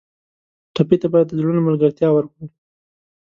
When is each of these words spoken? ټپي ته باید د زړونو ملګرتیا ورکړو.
ټپي 0.75 0.95
ته 1.01 1.07
باید 1.13 1.27
د 1.29 1.33
زړونو 1.39 1.61
ملګرتیا 1.67 2.09
ورکړو. 2.13 2.45